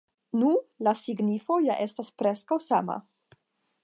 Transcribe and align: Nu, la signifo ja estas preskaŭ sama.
Nu, 0.43 0.53
la 0.87 0.93
signifo 1.01 1.57
ja 1.67 1.75
estas 1.85 2.09
preskaŭ 2.23 2.59
sama. 2.69 2.97